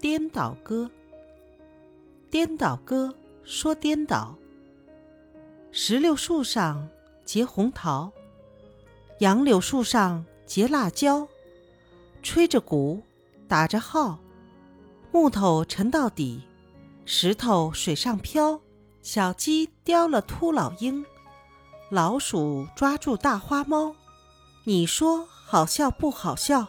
[0.00, 0.90] 颠倒歌。
[2.30, 3.14] 颠倒歌
[3.44, 4.34] 说颠倒。
[5.72, 6.88] 石榴树上
[7.22, 8.10] 结红桃。
[9.18, 11.28] 杨柳树上结辣椒。
[12.22, 13.02] 吹着鼓
[13.46, 14.18] 打着号。
[15.12, 16.42] 木头沉到底。
[17.04, 18.60] 石头水上漂
[19.02, 21.04] 小鸡叼了秃老鹰。
[21.90, 23.94] 老鼠抓住大花猫。
[24.64, 26.68] 你说好笑不好笑？